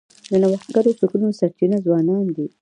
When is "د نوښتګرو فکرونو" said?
0.29-1.37